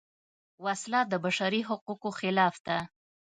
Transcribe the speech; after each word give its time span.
وسله 0.65 1.01
د 1.11 1.13
بشري 1.25 1.61
حقونو 1.69 2.09
خلاف 2.19 2.55
ده 2.67 2.77